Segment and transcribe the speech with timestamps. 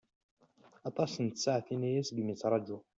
[0.89, 2.81] Aṭas n tsaɛtin-aya seg mi i ttṛajuɣ.